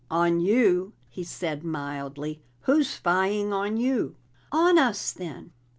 "On 0.09 0.39
you?" 0.39 0.93
he 1.09 1.23
said 1.23 1.63
mildly. 1.63 2.41
"Who's 2.61 2.89
spying 2.89 3.53
on 3.53 3.77
you?" 3.77 4.15
"On 4.51 4.79
us, 4.79 5.11
then!" 5.13 5.51